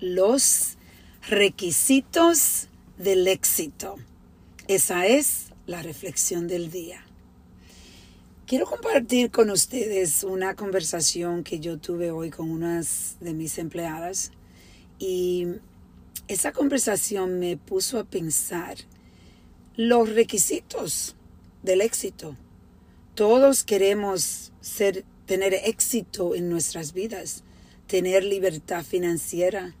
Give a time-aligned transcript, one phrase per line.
[0.00, 0.76] los
[1.28, 3.96] requisitos del éxito.
[4.68, 7.04] Esa es la reflexión del día.
[8.46, 14.30] Quiero compartir con ustedes una conversación que yo tuve hoy con unas de mis empleadas
[14.98, 15.48] y
[16.28, 18.76] esa conversación me puso a pensar
[19.76, 21.16] los requisitos
[21.62, 22.36] del éxito.
[23.14, 27.42] Todos queremos ser, tener éxito en nuestras vidas,
[27.86, 29.74] tener libertad financiera,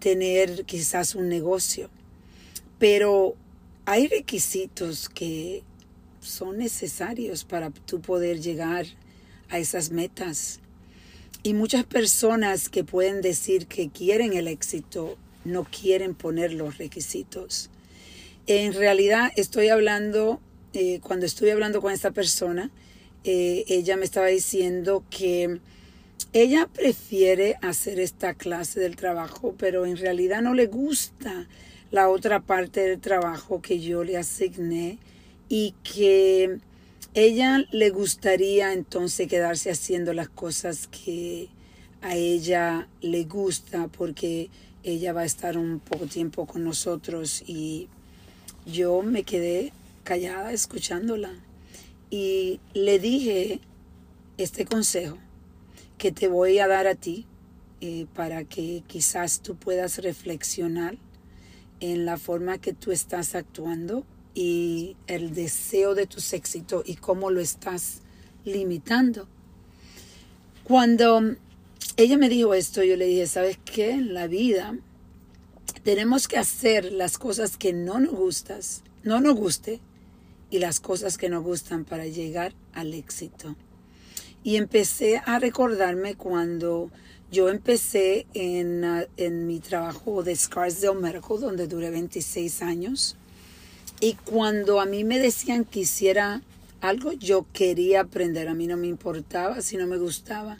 [0.00, 1.90] tener quizás un negocio,
[2.78, 3.36] pero
[3.84, 5.62] hay requisitos que
[6.20, 8.86] son necesarios para tú poder llegar
[9.48, 10.60] a esas metas.
[11.42, 17.70] Y muchas personas que pueden decir que quieren el éxito no quieren poner los requisitos.
[18.46, 20.40] En realidad estoy hablando,
[20.72, 22.70] eh, cuando estuve hablando con esta persona,
[23.24, 25.60] eh, ella me estaba diciendo que
[26.32, 31.48] ella prefiere hacer esta clase del trabajo, pero en realidad no le gusta
[31.90, 34.98] la otra parte del trabajo que yo le asigné
[35.48, 36.58] y que
[37.14, 41.48] ella le gustaría entonces quedarse haciendo las cosas que
[42.00, 44.50] a ella le gusta porque
[44.84, 47.88] ella va a estar un poco tiempo con nosotros y
[48.66, 49.72] yo me quedé
[50.04, 51.32] callada escuchándola.
[52.08, 53.60] Y le dije
[54.38, 55.18] este consejo
[56.00, 57.26] que te voy a dar a ti
[57.82, 60.96] eh, para que quizás tú puedas reflexionar
[61.80, 67.30] en la forma que tú estás actuando y el deseo de tus éxitos y cómo
[67.30, 68.00] lo estás
[68.46, 69.28] limitando.
[70.64, 71.36] Cuando
[71.98, 73.90] ella me dijo esto, yo le dije, ¿sabes qué?
[73.90, 74.78] En la vida
[75.82, 79.80] tenemos que hacer las cosas que no nos gustas, no nos guste
[80.48, 83.54] y las cosas que nos gustan para llegar al éxito.
[84.42, 86.90] Y empecé a recordarme cuando
[87.30, 88.84] yo empecé en,
[89.16, 93.16] en mi trabajo de Scarsdale Medical, donde duré 26 años.
[94.00, 96.42] Y cuando a mí me decían que hiciera
[96.80, 98.48] algo, yo quería aprender.
[98.48, 100.56] A mí no me importaba si no me gustaba.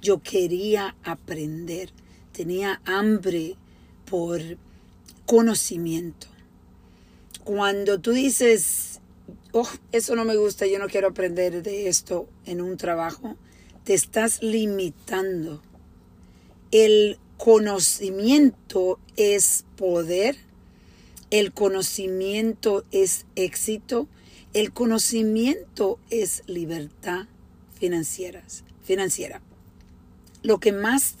[0.00, 1.90] Yo quería aprender.
[2.32, 3.56] Tenía hambre
[4.06, 4.40] por
[5.26, 6.26] conocimiento.
[7.44, 8.99] Cuando tú dices,
[9.52, 13.36] oh, eso no me gusta, yo no quiero aprender de esto en un trabajo,
[13.84, 15.62] te estás limitando
[16.70, 20.36] el conocimiento es poder,
[21.30, 24.06] el conocimiento es éxito,
[24.52, 27.26] el conocimiento es libertad
[27.78, 28.44] financiera.
[28.84, 29.40] financiera.
[30.42, 31.14] Lo que más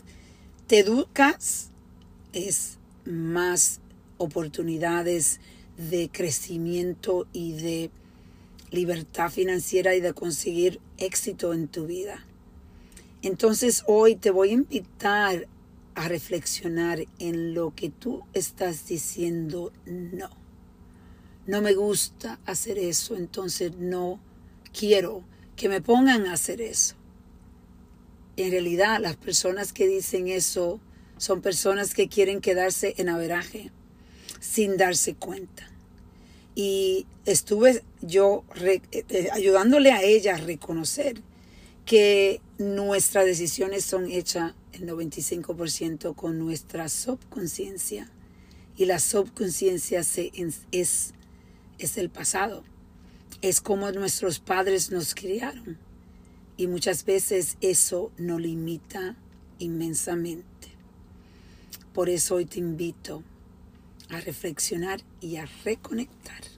[0.66, 1.70] te educas
[2.32, 3.80] es más
[4.18, 5.40] oportunidades
[5.76, 7.90] de crecimiento y de
[8.70, 12.24] libertad financiera y de conseguir éxito en tu vida.
[13.22, 15.46] Entonces hoy te voy a invitar
[15.94, 20.30] a reflexionar en lo que tú estás diciendo no.
[21.46, 24.20] No me gusta hacer eso, entonces no
[24.72, 25.24] quiero
[25.56, 26.94] que me pongan a hacer eso.
[28.36, 30.80] En realidad las personas que dicen eso
[31.18, 33.70] son personas que quieren quedarse en averaje
[34.40, 35.70] sin darse cuenta.
[36.62, 41.22] Y estuve yo eh, eh, ayudándole a ella a reconocer
[41.86, 48.10] que nuestras decisiones son hechas el 95% con nuestra subconsciencia
[48.76, 51.14] y la subconsciencia es,
[51.78, 52.62] es el pasado,
[53.40, 55.78] es como nuestros padres nos criaron
[56.58, 59.16] y muchas veces eso nos limita
[59.58, 60.68] inmensamente.
[61.94, 63.22] Por eso hoy te invito
[64.10, 66.49] a reflexionar y a reconectar